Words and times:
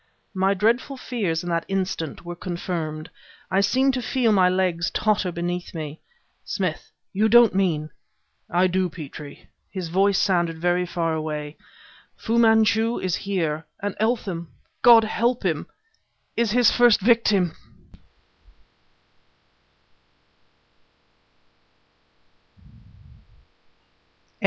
My 0.33 0.55
dreadful 0.55 0.97
fears 0.97 1.43
in 1.43 1.49
that 1.51 1.63
instant 1.67 2.25
were 2.25 2.35
confirmed. 2.35 3.11
I 3.51 3.61
seemed 3.61 3.93
to 3.93 4.01
feel 4.01 4.31
my 4.31 4.49
legs 4.49 4.89
totter 4.89 5.31
beneath 5.31 5.75
me. 5.75 5.99
"Smith, 6.43 6.91
you 7.13 7.29
don't 7.29 7.53
mean" 7.53 7.91
"I 8.49 8.65
do, 8.65 8.89
Petrie!" 8.89 9.47
His 9.69 9.89
voice 9.89 10.17
sounded 10.17 10.57
very 10.57 10.87
far 10.87 11.13
away. 11.13 11.55
"Fu 12.17 12.39
Manchu 12.39 12.97
is 12.97 13.15
here; 13.15 13.67
and 13.79 13.93
Eltham, 13.99 14.51
God 14.81 15.03
help 15.03 15.43
him... 15.45 15.67
is 16.35 16.49
his 16.49 16.71
first 16.71 16.99
victim!" 17.01 17.53